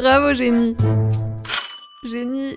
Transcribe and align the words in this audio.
Bravo, 0.00 0.32
génie. 0.32 0.76
Génie. 2.08 2.54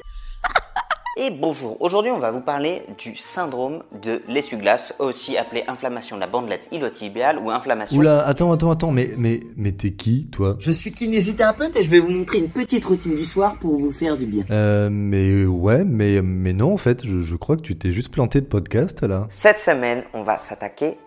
Et 1.18 1.32
bonjour, 1.32 1.82
aujourd'hui 1.82 2.12
on 2.12 2.20
va 2.20 2.30
vous 2.30 2.40
parler 2.40 2.84
du 3.00 3.18
syndrome 3.18 3.82
de 4.04 4.22
l'essuie-glace, 4.28 4.94
aussi 5.00 5.38
appelé 5.38 5.64
inflammation 5.68 6.18
de 6.18 6.22
la 6.22 6.28
bandelette 6.28 6.68
iliotibiale 6.72 7.40
ou 7.40 7.50
inflammation... 7.50 7.98
Oula, 7.98 8.28
attends, 8.28 8.52
attends, 8.52 8.70
attends, 8.70 8.92
mais, 8.92 9.10
mais, 9.18 9.40
mais 9.58 9.72
t'es 9.72 9.94
qui, 9.94 10.28
toi? 10.28 10.56
Je 10.60 10.72
suis 10.72 10.92
kinésithérapeute 10.92 11.76
et 11.76 11.84
je 11.84 11.90
vais 11.90 12.00
vous 12.00 12.12
montrer 12.12 12.38
une 12.38 12.50
petite 12.50 12.86
routine 12.86 13.16
du 13.16 13.26
soir 13.26 13.58
pour 13.60 13.76
vous 13.76 13.92
faire 13.92 14.18
du 14.18 14.28
bien. 14.28 14.44
Euh, 14.52 14.90
mais 14.92 15.44
ouais, 15.44 15.84
mais, 15.84 16.22
mais 16.22 16.54
non, 16.54 16.76
en 16.76 16.78
fait, 16.78 17.08
je, 17.08 17.20
je 17.22 17.36
crois 17.36 17.58
que 17.58 17.62
tu 17.62 17.76
t'es 17.76 17.92
juste 17.92 18.12
planté 18.12 18.40
de 18.40 18.46
podcast, 18.46 19.02
là. 19.02 19.26
Cette 19.32 19.60
semaine, 19.60 20.04
on 20.14 20.22
va 20.22 20.38
s'attaquer 20.38 21.00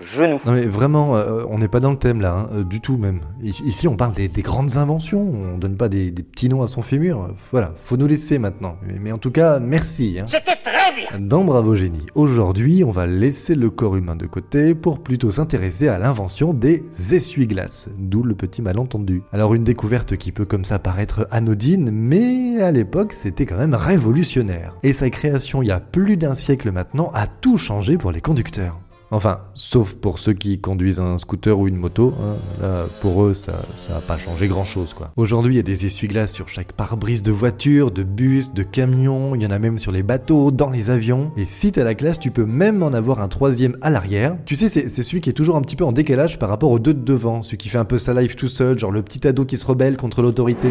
genou. 0.00 0.40
Non 0.46 0.52
mais 0.52 0.66
vraiment, 0.66 1.16
euh, 1.16 1.44
on 1.48 1.58
n'est 1.58 1.68
pas 1.68 1.80
dans 1.80 1.90
le 1.90 1.98
thème 1.98 2.20
là, 2.20 2.34
hein, 2.34 2.48
euh, 2.54 2.64
du 2.64 2.80
tout 2.80 2.96
même. 2.96 3.20
Ici, 3.42 3.62
ici, 3.64 3.88
on 3.88 3.96
parle 3.96 4.14
des, 4.14 4.28
des 4.28 4.42
grandes 4.42 4.76
inventions, 4.76 5.20
on 5.20 5.58
donne 5.58 5.76
pas 5.76 5.88
des, 5.88 6.10
des 6.10 6.22
petits 6.22 6.48
noms 6.48 6.62
à 6.62 6.68
son 6.68 6.82
fémur. 6.82 7.34
Voilà, 7.50 7.74
faut 7.84 7.96
nous 7.96 8.06
laisser 8.06 8.38
maintenant. 8.38 8.76
Mais, 8.86 8.94
mais 9.00 9.12
en 9.12 9.18
tout 9.18 9.30
cas, 9.30 9.58
merci. 9.60 10.18
Hein. 10.20 10.24
C'était 10.26 10.56
très 10.56 10.94
bien 10.94 11.26
Dans 11.26 11.44
Bravo 11.44 11.76
Génie, 11.76 12.06
aujourd'hui, 12.14 12.84
on 12.84 12.90
va 12.90 13.06
laisser 13.06 13.54
le 13.54 13.70
corps 13.70 13.96
humain 13.96 14.16
de 14.16 14.26
côté 14.26 14.74
pour 14.74 15.02
plutôt 15.02 15.30
s'intéresser 15.30 15.88
à 15.88 15.98
l'invention 15.98 16.52
des 16.52 16.84
essuie-glaces, 17.10 17.88
d'où 17.98 18.22
le 18.22 18.34
petit 18.34 18.62
malentendu. 18.62 19.22
Alors 19.32 19.54
une 19.54 19.64
découverte 19.64 20.16
qui 20.16 20.32
peut 20.32 20.44
comme 20.46 20.64
ça 20.64 20.78
paraître 20.78 21.26
anodine, 21.30 21.90
mais 21.90 22.62
à 22.62 22.70
l'époque, 22.70 23.12
c'était 23.12 23.46
quand 23.46 23.58
même 23.58 23.74
révolutionnaire. 23.74 24.74
Et 24.82 24.92
sa 24.92 25.10
création 25.10 25.62
il 25.62 25.68
y 25.68 25.72
a 25.72 25.80
plus 25.80 26.16
d'un 26.16 26.34
siècle 26.34 26.70
maintenant 26.72 27.10
a 27.14 27.26
tout 27.26 27.56
changé 27.56 27.96
pour 27.96 28.12
les 28.12 28.20
conducteurs. 28.20 28.78
Enfin, 29.10 29.38
sauf 29.54 29.94
pour 29.94 30.18
ceux 30.18 30.34
qui 30.34 30.60
conduisent 30.60 31.00
un 31.00 31.16
scooter 31.16 31.58
ou 31.58 31.66
une 31.66 31.76
moto, 31.76 32.14
hein. 32.20 32.36
là, 32.60 32.84
pour 33.00 33.24
eux, 33.24 33.32
ça 33.32 33.54
ça 33.78 33.96
a 33.96 34.00
pas 34.00 34.18
changé 34.18 34.48
grand-chose, 34.48 34.92
quoi. 34.92 35.12
Aujourd'hui, 35.16 35.54
il 35.54 35.56
y 35.56 35.60
a 35.60 35.62
des 35.62 35.86
essuie-glaces 35.86 36.32
sur 36.32 36.48
chaque 36.48 36.72
pare-brise 36.72 37.22
de 37.22 37.32
voiture, 37.32 37.90
de 37.90 38.02
bus, 38.02 38.52
de 38.52 38.62
camion, 38.62 39.34
il 39.34 39.42
y 39.42 39.46
en 39.46 39.50
a 39.50 39.58
même 39.58 39.78
sur 39.78 39.92
les 39.92 40.02
bateaux, 40.02 40.50
dans 40.50 40.68
les 40.68 40.90
avions, 40.90 41.32
et 41.38 41.46
si 41.46 41.72
t'as 41.72 41.84
la 41.84 41.94
classe, 41.94 42.18
tu 42.18 42.30
peux 42.30 42.44
même 42.44 42.82
en 42.82 42.92
avoir 42.92 43.20
un 43.20 43.28
troisième 43.28 43.78
à 43.80 43.88
l'arrière. 43.88 44.36
Tu 44.44 44.56
sais, 44.56 44.68
c'est 44.68 44.90
c'est 44.90 45.02
celui 45.02 45.22
qui 45.22 45.30
est 45.30 45.34
toujours 45.34 45.56
un 45.56 45.62
petit 45.62 45.76
peu 45.76 45.84
en 45.84 45.92
décalage 45.92 46.38
par 46.38 46.50
rapport 46.50 46.70
aux 46.70 46.78
deux 46.78 46.94
de 46.94 47.04
devant, 47.04 47.42
celui 47.42 47.56
qui 47.56 47.70
fait 47.70 47.78
un 47.78 47.86
peu 47.86 47.98
sa 47.98 48.12
life 48.12 48.36
tout 48.36 48.48
seul, 48.48 48.78
genre 48.78 48.92
le 48.92 49.02
petit 49.02 49.26
ado 49.26 49.46
qui 49.46 49.56
se 49.56 49.64
rebelle 49.64 49.96
contre 49.96 50.20
l'autorité. 50.20 50.68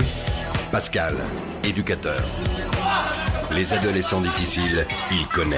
Pascal, 0.71 1.15
éducateur. 1.63 2.21
Les 3.55 3.73
adolescents 3.73 4.21
difficiles, 4.21 4.85
il 5.11 5.25
connaît. 5.27 5.55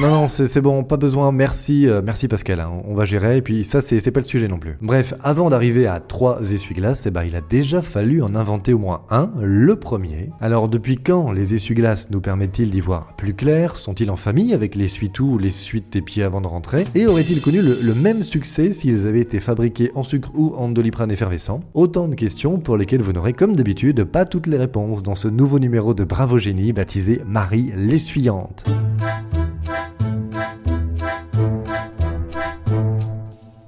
Non, 0.00 0.10
non, 0.10 0.26
c'est 0.26 0.60
bon, 0.60 0.82
pas 0.82 0.96
besoin, 0.96 1.30
merci, 1.30 1.88
euh, 1.88 2.02
merci 2.04 2.26
Pascal, 2.26 2.60
hein, 2.60 2.70
on 2.86 2.94
va 2.94 3.04
gérer, 3.04 3.36
et 3.36 3.42
puis 3.42 3.64
ça, 3.64 3.80
c'est 3.80 4.10
pas 4.10 4.20
le 4.20 4.26
sujet 4.26 4.48
non 4.48 4.58
plus. 4.58 4.76
Bref, 4.82 5.14
avant 5.22 5.48
d'arriver 5.50 5.86
à 5.86 6.00
trois 6.00 6.42
essuie-glaces, 6.42 7.06
eh 7.06 7.10
ben, 7.10 7.22
il 7.24 7.36
a 7.36 7.40
déjà 7.40 7.80
fallu 7.80 8.20
en 8.20 8.34
inventer 8.34 8.72
au 8.72 8.78
moins 8.78 9.02
un, 9.08 9.30
le 9.40 9.76
premier. 9.76 10.30
Alors, 10.40 10.68
depuis 10.68 10.96
quand 10.96 11.30
les 11.30 11.54
essuie-glaces 11.54 12.10
nous 12.10 12.20
permettent-ils 12.20 12.70
d'y 12.70 12.80
voir 12.80 13.14
plus 13.16 13.34
clair? 13.34 13.76
Sont-ils 13.76 14.10
en 14.10 14.16
famille 14.16 14.52
avec 14.52 14.74
l'essuie-tout 14.74 15.24
ou 15.24 15.38
l'essuie 15.38 15.80
tes 15.80 16.02
pieds 16.02 16.24
avant 16.24 16.40
de 16.40 16.48
rentrer? 16.48 16.84
Et 16.94 17.06
auraient-ils 17.06 17.40
connu 17.40 17.62
le, 17.62 17.78
le 17.80 17.94
même 17.94 18.22
succès 18.22 18.72
s'ils 18.72 19.06
avaient 19.06 19.20
été 19.20 19.38
fabriqués 19.38 19.92
en 19.94 20.02
sucre 20.02 20.32
ou 20.34 20.54
en 20.56 20.68
doliprane 20.68 21.12
effervescent? 21.12 21.60
Autant 21.72 22.08
de 22.08 22.14
questions 22.16 22.58
pour 22.58 22.76
lesquelles 22.76 23.02
vous 23.02 23.12
n'aurez 23.12 23.32
comme 23.32 23.54
d'habitude 23.54 24.04
pas 24.04 24.24
toutes 24.24 24.48
les 24.48 24.58
réponses 24.58 25.02
dans 25.02 25.14
ce 25.14 25.28
nouveau 25.28 25.60
numéro 25.60 25.94
de 25.94 26.04
Bravo 26.04 26.36
Génie 26.36 26.72
baptisé 26.72 27.22
Marie 27.26 27.72
l'essuyante. 27.76 28.64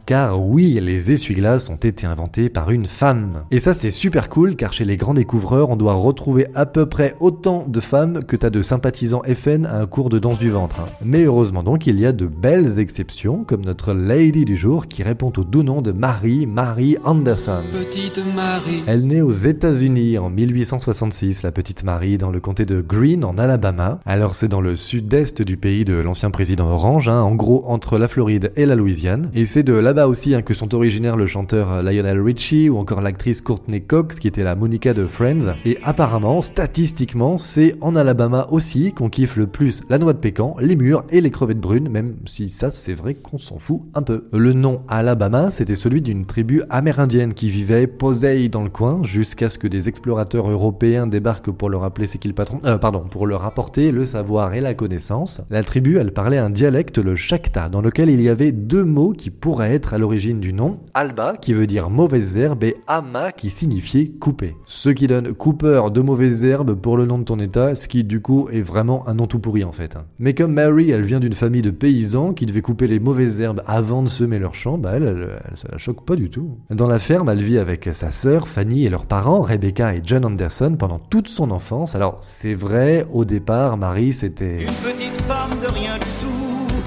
Car 0.07 0.41
oui, 0.41 0.79
les 0.81 1.11
essuie-glaces 1.11 1.69
ont 1.69 1.75
été 1.75 2.07
inventés 2.07 2.49
par 2.49 2.71
une 2.71 2.87
femme. 2.87 3.43
Et 3.51 3.59
ça 3.59 3.75
c'est 3.75 3.91
super 3.91 4.29
cool 4.29 4.55
car 4.55 4.73
chez 4.73 4.85
les 4.85 4.97
grands 4.97 5.15
découvreurs, 5.15 5.71
on 5.71 5.77
doit 5.77 5.95
retrouver 5.95 6.47
à 6.55 6.65
peu 6.65 6.87
près 6.87 7.17
autant 7.19 7.65
de 7.67 7.81
femmes 7.81 8.21
que 8.23 8.37
t'as 8.37 8.51
de 8.51 8.63
sympathisants 8.63 9.23
FN 9.25 9.67
à 9.67 9.81
un 9.81 9.87
cours 9.87 10.09
de 10.09 10.21
danse 10.21 10.39
du 10.39 10.51
ventre. 10.51 10.79
hein. 10.79 10.89
Mais 11.05 11.25
heureusement 11.25 11.65
donc, 11.65 11.89
il 11.89 11.99
y 11.99 12.07
a 12.07 12.13
de 12.13 12.27
belles 12.27 12.79
exceptions 12.79 13.43
comme 13.43 13.65
notre 13.65 13.95
lady 13.95 14.45
du 14.45 14.55
jour 14.57 14.87
qui 14.87 15.03
répond 15.03 15.33
au 15.37 15.43
doux 15.43 15.65
nom 15.65 15.83
de 15.83 15.91
Marie 15.91 16.47
Marie 16.47 16.97
Anderson. 17.03 17.65
Petite 17.73 18.21
Marie. 18.37 18.85
Elle 18.87 19.09
naît 19.09 19.23
aux 19.23 19.33
États-Unis 19.33 20.19
en 20.19 20.31
1866, 20.31 21.43
la 21.43 21.51
petite 21.51 21.83
Marie, 21.83 22.17
dans 22.17 22.31
le 22.31 22.39
comté 22.39 22.65
de 22.65 22.81
Greene, 22.81 23.25
en 23.25 23.39
Alabama. 23.39 23.99
Alors 24.07 24.37
c'est 24.37 24.47
dans 24.47 24.61
le 24.61 24.77
sud-est 24.77 25.43
du 25.43 25.57
pays 25.57 25.85
de 25.85 25.95
l'ancien 25.95 26.31
président 26.31 26.69
Orange, 26.69 27.09
hein, 27.09 27.23
en 27.23 27.35
gros 27.35 27.65
entre 27.67 27.99
la 27.99 28.07
Floride 28.07 28.53
et 28.55 28.67
la 28.67 28.77
Louisiane. 28.77 29.31
Et 29.35 29.47
c'est 29.47 29.65
de 29.65 29.73
là-bas 29.97 30.09
aussi 30.09 30.35
hein, 30.35 30.43
que 30.43 30.53
sont 30.53 30.75
originaires 30.75 31.17
le 31.17 31.27
chanteur 31.27 31.73
euh, 31.73 31.83
Lionel 31.83 32.21
Richie 32.21 32.69
ou 32.69 32.77
encore 32.77 33.01
l'actrice 33.01 33.41
Courtney 33.41 33.81
Cox, 33.81 34.19
qui 34.19 34.29
était 34.29 34.45
la 34.45 34.55
Monica 34.55 34.93
de 34.93 35.07
Friends. 35.07 35.55
Et 35.65 35.79
apparemment, 35.85 36.43
statistiquement, 36.43 37.39
c'est 37.39 37.77
en 37.81 37.97
Alabama 37.97 38.47
aussi 38.51 38.93
qu'on 38.93 39.09
kiffe 39.09 39.37
le 39.37 39.47
plus 39.47 39.83
la 39.89 39.97
noix 39.97 40.13
de 40.13 40.19
pécan, 40.19 40.55
les 40.61 40.77
mûres 40.77 41.05
et 41.09 41.23
les 41.23 41.31
crevettes 41.31 41.61
brunes, 41.61 41.89
même 41.89 42.17
si 42.27 42.51
ça 42.51 42.71
c'est 42.71 42.93
vrai 42.93 43.15
qu'on 43.15 43.39
s'en 43.39 43.59
fout 43.59 43.81
un 43.95 44.03
peu. 44.03 44.25
Le 44.35 44.53
nom 44.53 44.83
Alabama, 44.87 45.51
c'était 45.51 45.77
celui 45.77 46.03
d'une 46.03 46.27
tribu 46.27 46.63
amérindienne 46.69 47.33
qui 47.33 47.49
vivait 47.49 47.87
posée 47.87 48.51
dans 48.51 48.65
le 48.65 48.71
coin 48.71 49.01
jusqu'à 49.03 49.49
ce 49.49 49.59
que 49.59 49.67
des 49.67 49.89
explorateurs 49.89 50.51
européens 50.51 51.07
débarquent 51.07 51.53
pour 51.53 51.71
leur 51.71 51.87
le 51.87 52.33
patron, 52.33 52.61
euh, 52.67 52.77
pardon, 52.77 53.05
pour 53.11 53.27
leur 53.27 53.47
apporter 53.47 53.93
le 53.93 54.05
savoir 54.05 54.53
et 54.53 54.61
la 54.61 54.75
connaissance. 54.75 55.41
La 55.49 55.63
tribu, 55.63 55.97
elle 55.97 56.13
parlait 56.13 56.37
un 56.37 56.51
dialecte, 56.51 56.99
le 56.99 57.17
Shakta, 57.17 57.71
dans 57.71 57.81
lequel 57.81 58.11
il 58.11 58.21
y 58.21 58.29
avait 58.29 58.53
deux 58.53 58.85
mots 58.85 59.13
qui 59.13 59.31
pourraient 59.31 59.73
être 59.73 59.86
à 59.93 59.99
l'origine 59.99 60.41
du 60.41 60.53
nom, 60.53 60.81
Alba 60.95 61.37
qui 61.37 61.55
veut 61.55 61.67
dire 61.67 61.91
mauvaise 61.91 62.37
herbe 62.37 62.65
et 62.65 62.77
Ama 62.87 63.33
qui 63.33 63.51
signifiait 63.51 64.09
couper. 64.09 64.57
Ce 64.67 64.89
qui 64.91 65.07
donne 65.07 65.33
Cooper 65.33 65.83
de 65.93 66.01
mauvaises 66.01 66.45
herbes 66.45 66.75
pour 66.75 66.97
le 66.97 67.07
nom 67.07 67.19
de 67.19 67.25
ton 67.25 67.39
état, 67.39 67.75
ce 67.75 67.89
qui 67.89 68.05
du 68.05 68.21
coup 68.21 68.49
est 68.51 68.63
vraiment 68.63 69.07
un 69.09 69.15
nom 69.15 69.27
tout 69.27 69.39
pourri 69.39 69.65
en 69.65 69.73
fait. 69.73 69.97
Mais 70.19 70.35
comme 70.35 70.53
Mary, 70.53 70.91
elle 70.91 71.05
vient 71.05 71.21
d'une 71.21 71.35
famille 71.35 71.63
de 71.63 71.71
paysans 71.71 72.33
qui 72.33 72.47
devaient 72.47 72.63
couper 72.63 72.87
les 72.87 73.01
mauvaises 73.01 73.41
herbes 73.41 73.63
avant 73.67 74.03
de 74.03 74.09
semer 74.09 74.39
leurs 74.39 74.55
champs, 74.55 74.79
bah 74.79 74.93
elle, 74.95 75.29
ça 75.55 75.69
la 75.71 75.79
choque 75.79 76.05
pas 76.05 76.17
du 76.17 76.31
tout. 76.31 76.59
Dans 76.71 76.89
la 76.89 76.99
ferme, 76.99 77.29
elle 77.29 77.43
vit 77.43 77.59
avec 77.59 77.89
sa 77.93 78.13
sœur 78.13 78.49
Fanny 78.49 78.87
et 78.87 78.91
leurs 78.91 79.07
parents, 79.07 79.41
Rebecca 79.41 79.95
et 79.95 80.03
John 80.05 80.25
Anderson, 80.25 80.77
pendant 80.79 80.99
toute 80.99 81.29
son 81.29 81.51
enfance. 81.51 81.95
Alors 81.95 82.17
c'est 82.21 82.55
vrai, 82.55 83.07
au 83.13 83.25
départ, 83.25 83.77
Marie 83.77 84.13
c'était 84.13 84.63
Une 84.63 84.69
petite 84.69 85.17
femme 85.17 85.51
de 85.63 85.69
rien 85.73 85.95
du 85.95 86.07
tout. 86.21 86.26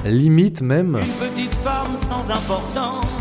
Limite 0.05 0.61
même 0.61 0.97
Une 1.01 1.27
petite 1.29 1.53
femme 1.53 1.95
sans 1.95 2.31
importance. 2.31 3.18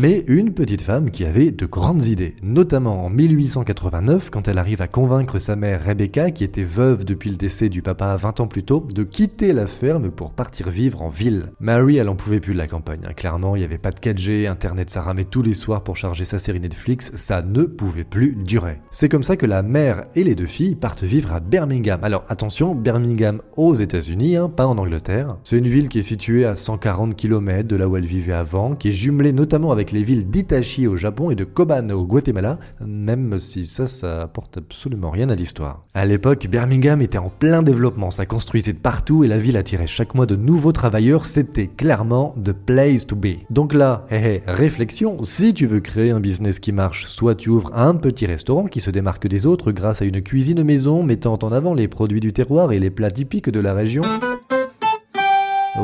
Mais 0.00 0.24
une 0.26 0.52
petite 0.52 0.82
femme 0.82 1.10
qui 1.10 1.24
avait 1.24 1.50
de 1.50 1.66
grandes 1.66 2.06
idées, 2.06 2.34
notamment 2.42 3.04
en 3.04 3.10
1889 3.10 4.30
quand 4.30 4.48
elle 4.48 4.58
arrive 4.58 4.82
à 4.82 4.88
convaincre 4.88 5.38
sa 5.38 5.56
mère 5.56 5.84
Rebecca, 5.84 6.30
qui 6.30 6.44
était 6.44 6.64
veuve 6.64 7.04
depuis 7.04 7.30
le 7.30 7.36
décès 7.36 7.68
du 7.68 7.82
papa 7.82 8.16
20 8.16 8.40
ans 8.40 8.46
plus 8.46 8.64
tôt, 8.64 8.86
de 8.92 9.02
quitter 9.02 9.52
la 9.52 9.66
ferme 9.66 10.10
pour 10.10 10.32
partir 10.32 10.70
vivre 10.70 11.02
en 11.02 11.08
ville. 11.08 11.52
Mary, 11.60 11.98
elle 11.98 12.08
en 12.08 12.16
pouvait 12.16 12.40
plus 12.40 12.54
de 12.54 12.58
la 12.58 12.66
campagne, 12.66 13.02
hein. 13.06 13.12
clairement 13.12 13.54
il 13.54 13.60
n'y 13.60 13.64
avait 13.64 13.78
pas 13.78 13.90
de 13.90 14.00
4G, 14.00 14.48
internet 14.48 14.90
ça 14.90 15.02
ramait 15.02 15.24
tous 15.24 15.42
les 15.42 15.54
soirs 15.54 15.84
pour 15.84 15.96
charger 15.96 16.24
sa 16.24 16.38
série 16.38 16.60
Netflix, 16.60 17.12
ça 17.14 17.42
ne 17.42 17.64
pouvait 17.64 18.04
plus 18.04 18.34
durer. 18.34 18.80
C'est 18.90 19.08
comme 19.08 19.22
ça 19.22 19.36
que 19.36 19.46
la 19.46 19.62
mère 19.62 20.06
et 20.14 20.24
les 20.24 20.34
deux 20.34 20.46
filles 20.46 20.74
partent 20.74 21.04
vivre 21.04 21.32
à 21.32 21.40
Birmingham. 21.40 22.00
Alors 22.02 22.24
attention, 22.28 22.74
Birmingham 22.74 23.40
aux 23.56 23.74
États-Unis, 23.74 24.36
hein, 24.36 24.48
pas 24.48 24.66
en 24.66 24.78
Angleterre. 24.78 25.36
C'est 25.44 25.58
une 25.58 25.68
ville 25.68 25.88
qui 25.88 26.00
est 26.00 26.02
située 26.02 26.44
à 26.44 26.54
140 26.54 27.14
km 27.14 27.68
de 27.68 27.76
là 27.76 27.88
où 27.88 27.96
elle 27.96 28.06
vivait 28.06 28.32
avant, 28.32 28.74
qui 28.74 28.88
est 28.88 28.92
jumelée 28.92 29.32
notamment 29.32 29.59
avec 29.68 29.92
les 29.92 30.02
villes 30.02 30.30
d'Itachi 30.30 30.86
au 30.86 30.96
Japon 30.96 31.30
et 31.30 31.34
de 31.34 31.44
Koban 31.44 31.90
au 31.90 32.04
Guatemala, 32.04 32.58
même 32.84 33.38
si 33.38 33.66
ça, 33.66 33.86
ça 33.86 34.22
apporte 34.22 34.56
absolument 34.56 35.10
rien 35.10 35.28
à 35.28 35.34
l'histoire. 35.34 35.84
À 35.92 36.06
l'époque, 36.06 36.46
Birmingham 36.50 37.02
était 37.02 37.18
en 37.18 37.28
plein 37.28 37.62
développement, 37.62 38.10
ça 38.10 38.24
construisait 38.24 38.72
de 38.72 38.78
partout 38.78 39.22
et 39.22 39.28
la 39.28 39.38
ville 39.38 39.56
attirait 39.56 39.86
chaque 39.86 40.14
mois 40.14 40.26
de 40.26 40.36
nouveaux 40.36 40.72
travailleurs, 40.72 41.26
c'était 41.26 41.66
clairement 41.66 42.34
the 42.42 42.52
place 42.52 43.06
to 43.06 43.14
be. 43.14 43.36
Donc 43.50 43.74
là, 43.74 44.06
hé 44.10 44.16
hé, 44.16 44.42
réflexion, 44.46 45.22
si 45.22 45.52
tu 45.52 45.66
veux 45.66 45.80
créer 45.80 46.10
un 46.10 46.20
business 46.20 46.58
qui 46.58 46.72
marche, 46.72 47.06
soit 47.06 47.34
tu 47.34 47.50
ouvres 47.50 47.70
un 47.74 47.94
petit 47.94 48.26
restaurant 48.26 48.64
qui 48.64 48.80
se 48.80 48.90
démarque 48.90 49.26
des 49.26 49.44
autres 49.44 49.72
grâce 49.72 50.00
à 50.00 50.06
une 50.06 50.22
cuisine 50.22 50.64
maison 50.64 51.02
mettant 51.02 51.38
en 51.42 51.52
avant 51.52 51.74
les 51.74 51.88
produits 51.88 52.20
du 52.20 52.32
terroir 52.32 52.72
et 52.72 52.78
les 52.78 52.90
plats 52.90 53.10
typiques 53.10 53.50
de 53.50 53.60
la 53.60 53.74
région. 53.74 54.02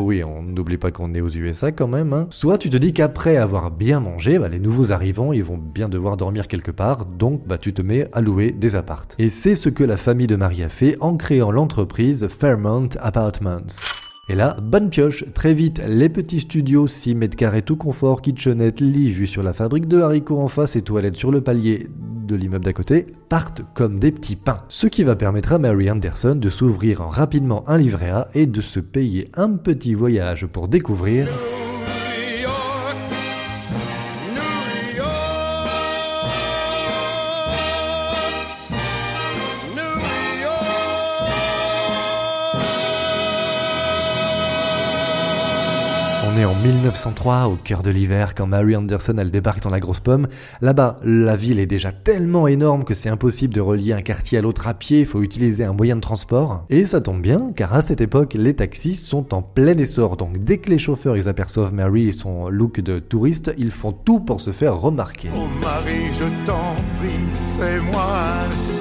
Oui, 0.01 0.23
on 0.23 0.43
n'oublie 0.43 0.77
pas 0.77 0.91
qu'on 0.91 1.15
est 1.15 1.21
aux 1.21 1.29
USA 1.29 1.73
quand 1.73 1.89
même. 1.89 2.13
Hein. 2.13 2.27
Soit 2.31 2.59
tu 2.59 2.71
te 2.71 2.77
dis 2.77 2.93
qu'après 2.93 3.37
avoir 3.37 3.71
bien 3.71 4.01
mangé, 4.01 4.39
bah, 4.39 4.49
les 4.49 4.59
nouveaux 4.59 4.93
arrivants, 4.93 5.33
ils 5.33 5.45
vont 5.45 5.59
bien 5.59 5.89
devoir 5.89 6.17
dormir 6.17 6.49
quelque 6.49 6.71
part, 6.71 7.07
donc 7.07 7.47
bah, 7.47 7.59
tu 7.59 7.73
te 7.73 7.83
mets 7.83 8.09
à 8.13 8.21
louer 8.21 8.53
des 8.53 8.77
appartes. 8.77 9.15
Et 9.19 9.29
c'est 9.29 9.55
ce 9.55 9.69
que 9.69 9.85
la 9.85 9.97
famille 9.97 10.27
de 10.27 10.37
Marie 10.37 10.63
a 10.63 10.69
fait 10.69 10.97
en 11.01 11.17
créant 11.17 11.51
l'entreprise 11.51 12.29
Fairmont 12.29 12.89
Apartments. 13.01 13.67
Et 14.29 14.35
là, 14.35 14.57
bonne 14.61 14.91
pioche, 14.91 15.25
très 15.35 15.55
vite, 15.55 15.81
les 15.87 16.09
petits 16.09 16.41
studios, 16.41 16.89
6 16.89 17.15
mètres 17.15 17.37
carrés 17.37 17.63
tout 17.63 17.77
confort, 17.77 18.23
kitchenette, 18.23 18.81
lit 18.81 19.11
vu 19.11 19.29
sur 19.29 19.45
la 19.45 19.53
fabrique 19.53 19.87
de 19.87 20.01
haricots 20.01 20.41
en 20.41 20.49
face 20.49 20.75
et 20.75 20.83
toilettes 20.83 21.15
sur 21.15 21.31
le 21.31 21.43
palier 21.43 21.89
de 22.27 22.37
l'immeuble 22.37 22.65
d'à 22.65 22.73
côté, 22.73 23.07
partent 23.29 23.63
comme 23.75 23.99
des 23.99 24.13
petits 24.13 24.37
pains. 24.37 24.63
Ce 24.69 24.87
qui 24.87 25.05
va 25.05 25.17
permettre 25.17 25.53
à 25.53 25.59
Mary 25.59 25.91
Anderson 25.91 26.35
de 26.37 26.51
s'ouvrir 26.51 27.01
rapidement 27.01 27.69
un 27.69 27.79
livret 27.79 28.11
A 28.11 28.29
et 28.35 28.47
de 28.47 28.61
se 28.61 28.81
payer 28.81 29.31
un 29.35 29.51
petit 29.53 29.95
voyage 29.95 30.47
pour 30.47 30.69
découvrir 30.69 31.29
1903, 46.45 47.47
au 47.47 47.57
cœur 47.57 47.83
de 47.83 47.89
l'hiver, 47.89 48.35
quand 48.35 48.47
Mary 48.47 48.77
Anderson 48.77 49.15
elle 49.19 49.31
débarque 49.31 49.63
dans 49.63 49.71
la 49.71 49.81
grosse 49.81 50.01
pomme, 50.01 50.29
là-bas, 50.61 51.01
la 51.03 51.35
ville 51.35 51.59
est 51.59 51.67
déjà 51.67 51.93
tellement 51.93 52.47
énorme 52.47 52.85
que 52.85 52.93
c'est 52.93 53.09
impossible 53.09 53.55
de 53.55 53.61
relier 53.63 53.95
un 53.95 54.03
quartier 54.03 54.37
à 54.37 54.43
l'autre 54.43 54.69
à 54.69 54.75
pied, 54.75 55.01
il 55.01 55.07
faut 55.07 55.23
utiliser 55.23 55.65
un 55.65 55.73
moyen 55.73 55.97
de 55.97 56.03
transport. 56.03 56.67
Et 56.69 56.85
ça 56.85 57.01
tombe 57.01 57.23
bien, 57.23 57.53
car 57.57 57.73
à 57.73 57.81
cette 57.81 58.03
époque, 58.03 58.35
les 58.35 58.55
taxis 58.55 58.97
sont 58.97 59.33
en 59.33 59.41
plein 59.41 59.79
essor, 59.79 60.19
donc 60.19 60.37
dès 60.37 60.59
que 60.59 60.69
les 60.69 60.79
chauffeurs 60.79 61.17
ils 61.17 61.29
aperçoivent 61.29 61.73
Mary 61.73 62.09
et 62.09 62.13
son 62.13 62.51
look 62.51 62.81
de 62.81 62.99
touriste, 62.99 63.53
ils 63.57 63.71
font 63.71 63.93
tout 63.93 64.21
pour 64.21 64.43
se 64.43 64.53
faire 64.53 64.77
remarquer. 64.77 65.31
Oh 65.35 65.49
Marie, 65.63 66.13
je 66.13 66.25
t'en 66.45 66.75
prie, 66.99 67.59
fais-moi 67.59 68.76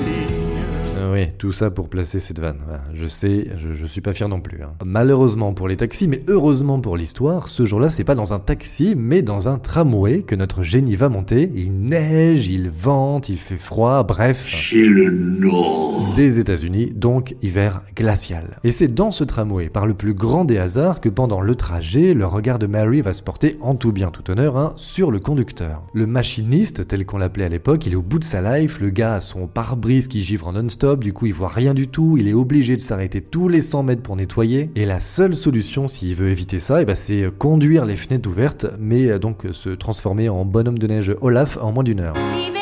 oui, 1.12 1.28
tout 1.38 1.52
ça 1.52 1.72
pour 1.72 1.90
placer 1.90 2.20
cette 2.20 2.40
vanne. 2.40 2.60
Je 2.94 3.08
sais, 3.08 3.48
je, 3.58 3.72
je 3.74 3.86
suis 3.86 4.02
pas 4.02 4.14
fier 4.14 4.30
non 4.30 4.40
plus. 4.42 4.62
hein. 4.64 4.74
Malheureusement 4.86 5.54
pour 5.54 5.68
les 5.68 5.78
taxis, 5.78 6.08
mais 6.08 6.22
heureusement 6.28 6.80
pour 6.80 6.98
l'histoire, 6.98 7.48
ce 7.48 7.66
jour-là, 7.66 7.90
c'est 7.90 8.04
pas 8.04 8.16
dans 8.16 8.34
un 8.34 8.40
taxi, 8.40 8.94
mais 8.98 9.22
dans 9.22 9.48
un 9.48 9.58
tramway 9.58 10.22
que 10.22 10.36
notre 10.36 10.64
génie 10.64 10.96
va 10.96 11.10
monter. 11.10 11.52
Il 11.56 11.74
neige, 11.74 12.48
il 12.50 12.70
vente, 12.70 13.30
il 13.30 13.38
fait 13.38 13.58
froid, 13.58 14.04
bref. 14.04 14.46
Chez 14.48 14.86
le 14.88 15.12
Nord. 15.12 16.14
Des 16.16 16.40
États-Unis, 16.40 16.92
donc 16.96 17.36
hiver 17.42 17.82
glacial. 17.96 18.58
Et 18.64 18.72
c'est 18.72 18.88
dans 18.94 19.12
ce 19.12 19.24
tramway, 19.24 19.70
par 19.70 19.86
le 19.86 19.94
plus 19.94 20.14
grand 20.14 20.46
des 20.46 20.58
hasards, 20.58 21.02
que 21.02 21.10
pendant 21.10 21.42
le 21.42 21.56
trajet, 21.56 22.14
le 22.14 22.26
regard 22.26 22.60
de 22.60 22.68
Mary 22.68 23.02
va 23.02 23.14
se 23.14 23.24
porter 23.24 23.58
en 23.62 23.76
tout 23.76 23.92
bien 23.92 24.12
tout 24.12 24.30
honneur 24.32 24.58
hein, 24.58 24.74
sur 24.76 25.12
le 25.12 25.20
conducteur. 25.20 25.84
Le 25.94 26.06
machiniste, 26.08 26.88
tel 26.88 27.06
qu'on 27.06 27.18
l'appelait 27.18 27.46
à 27.46 27.50
l'époque, 27.50 27.86
il 27.86 27.94
est 27.94 27.98
au 27.98 28.02
bout 28.02 28.20
de 28.20 28.24
sa 28.24 28.60
life, 28.60 28.80
le 28.80 28.90
gars 28.90 29.16
a 29.16 29.22
son 29.22 29.48
pare-brise 29.48 30.08
qui 30.08 30.22
givre 30.22 30.48
en 30.48 30.54
non-stop, 30.54 30.95
du 31.04 31.14
coup 31.14 31.26
il 31.26 31.34
voit 31.34 31.50
rien 31.50 31.74
du 31.74 31.88
tout, 31.88 32.18
il 32.18 32.28
est 32.28 32.34
obligé 32.34 32.76
de 32.76 32.82
s'arrêter 32.82 33.22
tous 33.22 33.48
les 33.48 33.62
100 33.62 33.84
mètres 33.84 34.02
pour 34.02 34.16
nettoyer. 34.16 34.70
Et 34.76 34.86
la 34.86 35.00
seule 35.00 35.36
solution 35.36 35.88
s'il 35.88 36.16
veut 36.16 36.30
éviter 36.30 36.60
ça, 36.60 36.82
eh 36.82 36.86
ben, 36.86 36.96
c'est 36.96 37.30
conduire 37.38 37.86
les 37.86 37.96
fenêtres 37.96 38.30
ouvertes, 38.30 38.66
mais 38.80 39.10
euh, 39.10 39.20
donc 39.20 39.46
se 39.52 39.70
transformer 39.70 40.30
en 40.30 40.46
bonhomme 40.46 40.80
de 40.80 40.88
neige 40.88 41.16
Olaf 41.22 41.58
en 41.62 41.72
moins 41.72 41.84
d'une 41.84 42.00
heure. 42.00 42.16
Libéré, 42.36 42.56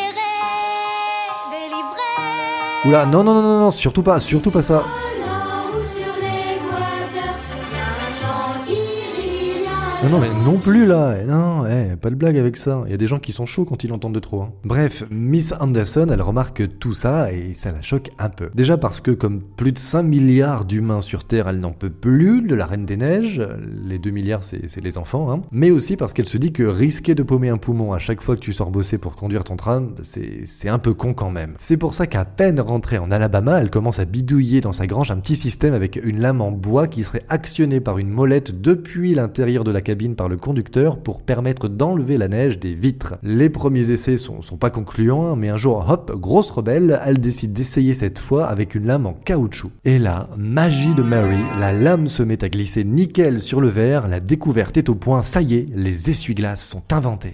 délivré. 1.51 2.85
Oula, 2.85 3.05
non, 3.05 3.23
non, 3.23 3.33
non, 3.33 3.41
non, 3.41 3.59
non, 3.59 3.71
surtout 3.71 4.03
pas, 4.03 4.19
surtout 4.19 4.51
pas 4.51 4.61
ça. 4.61 4.83
Non, 10.03 10.09
non, 10.09 10.19
mais 10.19 10.27
non 10.43 10.57
plus 10.57 10.85
là, 10.85 11.15
Eh 11.21 11.25
non, 11.25 11.65
eh, 11.65 11.95
pas 11.95 12.09
de 12.09 12.15
blague 12.15 12.37
avec 12.37 12.57
ça. 12.57 12.83
Il 12.85 12.91
y 12.91 12.93
a 12.93 12.97
des 12.97 13.07
gens 13.07 13.19
qui 13.19 13.31
sont 13.31 13.45
chauds 13.45 13.63
quand 13.63 13.85
ils 13.85 13.89
l'entendent 13.89 14.13
de 14.13 14.19
trop. 14.19 14.41
hein. 14.41 14.51
Bref, 14.65 15.05
Miss 15.09 15.53
Anderson, 15.61 16.07
elle 16.11 16.21
remarque 16.21 16.77
tout 16.77 16.91
ça 16.91 17.31
et 17.31 17.53
ça 17.55 17.71
la 17.71 17.81
choque 17.81 18.09
un 18.19 18.27
peu. 18.27 18.49
Déjà 18.53 18.77
parce 18.77 18.99
que 18.99 19.11
comme 19.11 19.39
plus 19.41 19.71
de 19.71 19.77
5 19.79 20.03
milliards 20.03 20.65
d'humains 20.65 20.99
sur 20.99 21.23
Terre, 21.23 21.47
elle 21.47 21.61
n'en 21.61 21.71
peut 21.71 21.89
plus 21.89 22.41
de 22.41 22.53
la 22.53 22.65
Reine 22.65 22.85
des 22.85 22.97
Neiges. 22.97 23.41
Les 23.87 23.97
2 23.97 24.09
milliards, 24.11 24.43
c'est 24.43 24.81
les 24.83 24.97
enfants. 24.97 25.31
Hein. 25.31 25.41
Mais 25.53 25.71
aussi 25.71 25.95
parce 25.95 26.11
qu'elle 26.11 26.27
se 26.27 26.37
dit 26.37 26.51
que 26.51 26.63
risquer 26.63 27.15
de 27.15 27.23
paumer 27.23 27.47
un 27.47 27.57
poumon 27.57 27.93
à 27.93 27.97
chaque 27.97 28.21
fois 28.21 28.35
que 28.35 28.41
tu 28.41 28.51
sors 28.51 28.71
bosser 28.71 28.97
pour 28.97 29.15
conduire 29.15 29.45
ton 29.45 29.55
tram, 29.55 29.95
c'est 30.03 30.41
c'est 30.45 30.67
un 30.69 30.79
peu 30.79 30.93
con 30.93 31.13
quand 31.13 31.31
même. 31.31 31.53
C'est 31.59 31.77
pour 31.77 31.93
ça 31.93 32.07
qu'à 32.07 32.25
peine 32.25 32.59
rentrée 32.59 32.97
en 32.97 33.09
Alabama, 33.09 33.61
elle 33.61 33.69
commence 33.69 33.99
à 33.99 34.05
bidouiller 34.05 34.59
dans 34.59 34.73
sa 34.73 34.85
grange 34.85 35.11
un 35.11 35.17
petit 35.17 35.37
système 35.37 35.73
avec 35.73 35.97
une 36.03 36.19
lame 36.19 36.41
en 36.41 36.51
bois 36.51 36.87
qui 36.87 37.03
serait 37.03 37.23
actionnée 37.29 37.79
par 37.79 37.99
une 37.99 38.09
molette 38.09 38.59
depuis 38.59 39.13
l'intérieur 39.13 39.63
de 39.63 39.71
la 39.71 39.79
cabine 39.79 39.92
par 39.93 40.27
le 40.27 40.37
conducteur 40.37 40.97
pour 40.97 41.21
permettre 41.21 41.67
d'enlever 41.67 42.17
la 42.17 42.27
neige 42.27 42.59
des 42.59 42.73
vitres. 42.73 43.15
Les 43.23 43.49
premiers 43.49 43.91
essais 43.91 44.17
sont, 44.17 44.41
sont 44.41 44.57
pas 44.57 44.69
concluants, 44.69 45.35
mais 45.35 45.49
un 45.49 45.57
jour, 45.57 45.85
hop, 45.87 46.11
grosse 46.19 46.51
rebelle, 46.51 46.99
elle 47.05 47.19
décide 47.19 47.53
d'essayer 47.53 47.93
cette 47.93 48.19
fois 48.19 48.47
avec 48.47 48.75
une 48.75 48.87
lame 48.87 49.05
en 49.05 49.13
caoutchouc. 49.13 49.71
Et 49.85 49.99
là, 49.99 50.29
magie 50.37 50.95
de 50.95 51.03
Mary, 51.03 51.37
la 51.59 51.71
lame 51.73 52.07
se 52.07 52.23
met 52.23 52.43
à 52.43 52.49
glisser 52.49 52.83
nickel 52.83 53.39
sur 53.39 53.61
le 53.61 53.69
verre, 53.69 54.07
la 54.07 54.19
découverte 54.19 54.77
est 54.77 54.89
au 54.89 54.95
point, 54.95 55.21
ça 55.21 55.41
y 55.41 55.55
est, 55.55 55.67
les 55.75 56.09
essuie-glaces 56.09 56.67
sont 56.67 56.83
inventés. 56.91 57.33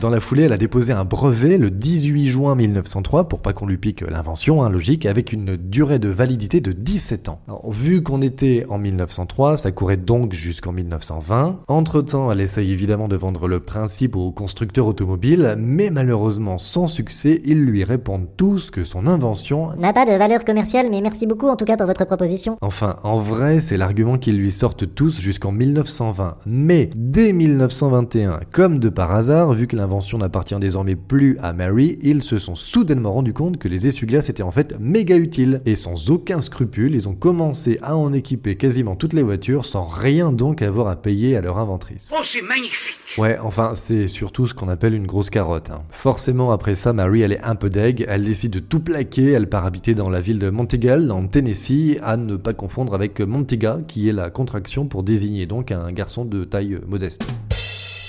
Dans 0.00 0.08
la 0.08 0.20
foulée, 0.20 0.44
elle 0.44 0.54
a 0.54 0.56
déposé 0.56 0.94
un 0.94 1.04
brevet 1.04 1.58
le 1.58 1.70
18 1.70 2.26
juin 2.26 2.54
1903 2.54 3.28
pour 3.28 3.40
pas 3.40 3.52
qu'on 3.52 3.66
lui 3.66 3.76
pique 3.76 4.00
l'invention, 4.00 4.62
hein, 4.62 4.70
logique, 4.70 5.04
avec 5.04 5.30
une 5.30 5.56
durée 5.56 5.98
de 5.98 6.08
validité 6.08 6.62
de 6.62 6.72
17 6.72 7.28
ans. 7.28 7.40
Alors, 7.46 7.70
vu 7.70 8.02
qu'on 8.02 8.22
était 8.22 8.64
en 8.70 8.78
1903, 8.78 9.58
ça 9.58 9.72
courait 9.72 9.98
donc 9.98 10.32
jusqu'en 10.32 10.72
1920. 10.72 11.64
Entre-temps, 11.68 12.32
elle 12.32 12.40
essaye 12.40 12.72
évidemment 12.72 13.08
de 13.08 13.16
vendre 13.16 13.46
le 13.46 13.60
principe 13.60 14.16
aux 14.16 14.32
constructeurs 14.32 14.86
automobiles, 14.86 15.54
mais 15.58 15.90
malheureusement 15.90 16.56
sans 16.56 16.86
succès, 16.86 17.42
ils 17.44 17.62
lui 17.62 17.84
répondent 17.84 18.28
tous 18.38 18.70
que 18.70 18.84
son 18.84 19.06
invention 19.06 19.76
N'a 19.76 19.92
pas 19.92 20.06
de 20.06 20.12
valeur 20.12 20.46
commerciale, 20.46 20.86
mais 20.90 21.02
merci 21.02 21.26
beaucoup 21.26 21.48
en 21.48 21.56
tout 21.56 21.66
cas 21.66 21.76
pour 21.76 21.86
votre 21.86 22.06
proposition. 22.06 22.56
Enfin, 22.62 22.96
en 23.02 23.18
vrai, 23.18 23.60
c'est 23.60 23.76
l'argument 23.76 24.16
qu'ils 24.16 24.38
lui 24.38 24.52
sortent 24.52 24.94
tous 24.94 25.20
jusqu'en 25.20 25.52
1920. 25.52 26.38
Mais 26.46 26.88
dès 26.96 27.34
1921, 27.34 28.40
comme 28.54 28.78
de 28.78 28.88
par 28.88 29.12
hasard, 29.12 29.52
vu 29.52 29.66
que 29.66 29.76
l'invention 29.76 29.89
n'appartient 30.18 30.58
désormais 30.60 30.96
plus 30.96 31.36
à 31.40 31.52
Mary, 31.52 31.98
ils 32.02 32.22
se 32.22 32.38
sont 32.38 32.54
soudainement 32.54 33.12
rendus 33.12 33.32
compte 33.32 33.58
que 33.58 33.68
les 33.68 33.86
essuie-glaces 33.86 34.30
étaient 34.30 34.42
en 34.42 34.52
fait 34.52 34.74
méga 34.78 35.16
utiles. 35.16 35.60
Et 35.66 35.76
sans 35.76 36.10
aucun 36.10 36.40
scrupule, 36.40 36.94
ils 36.94 37.08
ont 37.08 37.14
commencé 37.14 37.78
à 37.82 37.96
en 37.96 38.12
équiper 38.12 38.56
quasiment 38.56 38.96
toutes 38.96 39.12
les 39.12 39.22
voitures 39.22 39.66
sans 39.66 39.86
rien 39.86 40.32
donc 40.32 40.62
avoir 40.62 40.88
à 40.88 40.96
payer 40.96 41.36
à 41.36 41.40
leur 41.40 41.58
inventrice. 41.58 42.10
Oh, 42.12 42.20
c'est 42.22 42.42
magnifique. 42.42 43.18
Ouais, 43.18 43.38
enfin, 43.42 43.72
c'est 43.74 44.06
surtout 44.06 44.46
ce 44.46 44.54
qu'on 44.54 44.68
appelle 44.68 44.94
une 44.94 45.06
grosse 45.06 45.30
carotte. 45.30 45.70
hein. 45.70 45.82
Forcément, 45.90 46.52
après 46.52 46.76
ça, 46.76 46.92
Mary, 46.92 47.22
elle 47.22 47.32
est 47.32 47.42
un 47.42 47.56
peu 47.56 47.68
deg, 47.68 48.04
elle 48.08 48.24
décide 48.24 48.52
de 48.52 48.60
tout 48.60 48.80
plaquer, 48.80 49.32
elle 49.32 49.48
part 49.48 49.66
habiter 49.66 49.94
dans 49.94 50.08
la 50.08 50.20
ville 50.20 50.38
de 50.38 50.48
Montegal, 50.50 51.08
dans 51.08 51.26
Tennessee, 51.26 51.98
à 52.02 52.16
ne 52.16 52.36
pas 52.36 52.52
confondre 52.52 52.94
avec 52.94 53.20
Montiga, 53.20 53.80
qui 53.88 54.08
est 54.08 54.12
la 54.12 54.30
contraction 54.30 54.86
pour 54.86 55.02
désigner 55.02 55.46
donc 55.46 55.72
un 55.72 55.90
garçon 55.92 56.24
de 56.24 56.44
taille 56.44 56.78
modeste. 56.86 57.22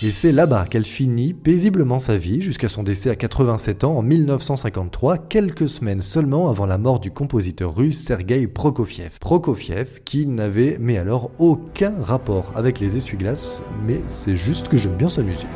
Et 0.04 0.10
c'est 0.10 0.32
là-bas 0.32 0.66
qu'elle 0.66 0.84
finit 0.84 1.34
paisiblement 1.34 2.00
sa 2.00 2.18
vie 2.18 2.42
jusqu'à 2.42 2.70
son 2.70 2.82
décès 2.82 3.12
à 3.12 3.16
87 3.16 3.84
ans 3.84 3.98
en 3.98 4.02
1953, 4.02 5.20
quelques 5.20 5.70
semaines 5.70 6.02
seulement 6.02 6.50
avant 6.50 6.66
la 6.66 6.80
mort 6.80 7.00
du 7.00 7.12
compositeur 7.12 7.76
russe 7.76 8.00
Sergei 8.00 8.48
Prokofiev. 8.48 9.20
Prokofiev 9.20 10.02
qui 10.04 10.26
n'avait 10.26 10.78
mais 10.80 10.98
alors 10.98 11.30
aucun 11.38 11.94
rapport 12.02 12.52
avec 12.56 12.80
les 12.80 12.98
essuie-glaces, 12.98 13.62
mais 13.86 14.02
c'est 14.08 14.36
juste 14.36 14.70
que 14.70 14.78
j'aime 14.78 14.98
bien 14.98 15.10
sa 15.10 15.22
musique. 15.22 15.48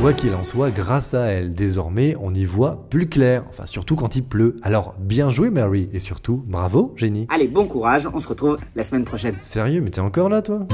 Quoi 0.00 0.14
qu'il 0.14 0.34
en 0.34 0.42
soit, 0.42 0.70
grâce 0.70 1.12
à 1.12 1.26
elle, 1.26 1.50
désormais, 1.50 2.16
on 2.18 2.32
y 2.32 2.46
voit 2.46 2.86
plus 2.88 3.06
clair, 3.06 3.44
enfin 3.50 3.66
surtout 3.66 3.96
quand 3.96 4.16
il 4.16 4.24
pleut. 4.24 4.56
Alors, 4.62 4.94
bien 4.98 5.30
joué 5.30 5.50
Mary, 5.50 5.90
et 5.92 6.00
surtout, 6.00 6.42
bravo, 6.46 6.94
génie. 6.96 7.26
Allez, 7.28 7.48
bon 7.48 7.66
courage, 7.66 8.08
on 8.14 8.18
se 8.18 8.26
retrouve 8.26 8.56
la 8.74 8.82
semaine 8.82 9.04
prochaine. 9.04 9.36
Sérieux, 9.42 9.82
mais 9.82 9.90
t'es 9.90 10.00
encore 10.00 10.30
là, 10.30 10.40
toi? 10.40 10.66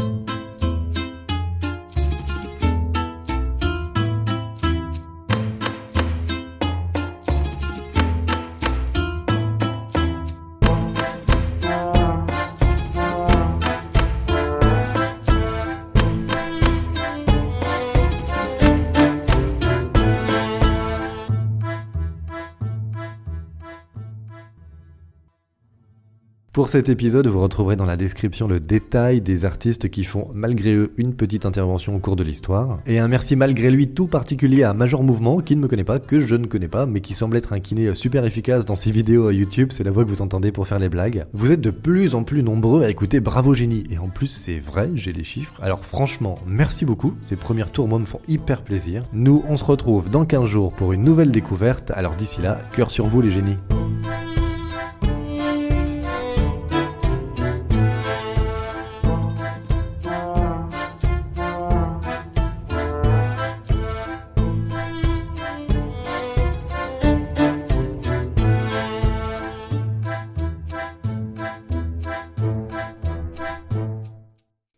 Pour 26.57 26.71
cet 26.71 26.89
épisode, 26.89 27.27
vous 27.27 27.43
retrouverez 27.43 27.77
dans 27.77 27.85
la 27.85 27.99
description 27.99 28.49
le 28.49 28.61
détail 28.61 29.21
des 29.21 29.45
artistes 29.45 29.91
qui 29.91 30.05
font 30.05 30.31
malgré 30.33 30.75
eux 30.75 30.91
une 30.97 31.13
petite 31.13 31.45
intervention 31.45 31.95
au 31.95 31.99
cours 31.99 32.17
de 32.17 32.25
l'histoire. 32.25 32.79
Et 32.87 32.99
un 32.99 33.09
merci 33.09 33.37
malgré 33.37 33.71
lui 33.71 33.89
tout 33.89 34.07
particulier 34.07 34.63
à 34.63 34.73
Major 34.73 35.03
Mouvement, 35.03 35.41
qui 35.41 35.55
ne 35.55 35.61
me 35.61 35.69
connaît 35.69 35.85
pas, 35.85 35.99
que 35.99 36.19
je 36.19 36.35
ne 36.35 36.47
connais 36.47 36.67
pas, 36.67 36.87
mais 36.87 37.03
qui 37.03 37.13
semble 37.13 37.37
être 37.37 37.53
un 37.53 37.61
kiné 37.61 37.95
super 37.95 38.25
efficace 38.25 38.65
dans 38.65 38.75
ses 38.75 38.91
vidéos 38.91 39.29
à 39.29 39.35
YouTube, 39.35 39.69
c'est 39.71 39.85
la 39.85 39.91
voix 39.91 40.07
que 40.07 40.09
vous 40.09 40.23
entendez 40.23 40.51
pour 40.51 40.67
faire 40.67 40.79
les 40.79 40.89
blagues. 40.89 41.27
Vous 41.35 41.53
êtes 41.53 41.61
de 41.61 41.69
plus 41.69 42.15
en 42.15 42.25
plus 42.25 42.43
nombreux 42.43 42.85
à 42.85 42.89
écouter 42.89 43.21
Bravo 43.21 43.53
Génie, 43.53 43.85
et 43.91 43.99
en 43.99 44.09
plus 44.09 44.29
c'est 44.29 44.59
vrai, 44.59 44.89
j'ai 44.95 45.13
les 45.13 45.25
chiffres. 45.25 45.61
Alors 45.61 45.85
franchement, 45.85 46.37
merci 46.47 46.87
beaucoup, 46.87 47.13
ces 47.21 47.37
premiers 47.37 47.67
tours 47.67 47.87
moi 47.87 47.99
me 47.99 48.07
font 48.07 48.21
hyper 48.29 48.63
plaisir. 48.63 49.03
Nous, 49.13 49.45
on 49.47 49.59
se 49.59 49.65
retrouve 49.65 50.09
dans 50.09 50.25
15 50.25 50.47
jours 50.47 50.73
pour 50.73 50.95
une 50.95 51.05
nouvelle 51.05 51.33
découverte, 51.33 51.91
alors 51.91 52.17
d'ici 52.17 52.41
là, 52.41 52.57
cœur 52.73 52.91
sur 52.91 53.09
vous 53.09 53.21
les 53.21 53.31
génies. 53.31 53.59